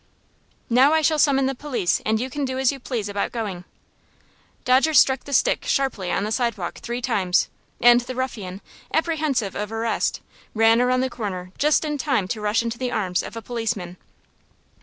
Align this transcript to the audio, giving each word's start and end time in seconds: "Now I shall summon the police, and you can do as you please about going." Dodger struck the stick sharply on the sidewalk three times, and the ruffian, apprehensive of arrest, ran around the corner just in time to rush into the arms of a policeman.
"Now 0.67 0.93
I 0.93 1.03
shall 1.03 1.19
summon 1.19 1.45
the 1.45 1.53
police, 1.53 2.01
and 2.07 2.19
you 2.19 2.31
can 2.31 2.43
do 2.43 2.57
as 2.57 2.71
you 2.71 2.79
please 2.79 3.07
about 3.07 3.31
going." 3.31 3.65
Dodger 4.65 4.95
struck 4.95 5.25
the 5.25 5.31
stick 5.31 5.63
sharply 5.65 6.09
on 6.11 6.23
the 6.23 6.31
sidewalk 6.31 6.79
three 6.79 7.03
times, 7.03 7.49
and 7.79 8.01
the 8.01 8.15
ruffian, 8.15 8.61
apprehensive 8.91 9.53
of 9.53 9.71
arrest, 9.71 10.19
ran 10.55 10.81
around 10.81 11.01
the 11.01 11.09
corner 11.11 11.51
just 11.55 11.85
in 11.85 11.99
time 11.99 12.27
to 12.29 12.41
rush 12.41 12.63
into 12.63 12.79
the 12.79 12.91
arms 12.91 13.21
of 13.21 13.35
a 13.35 13.43
policeman. 13.43 13.97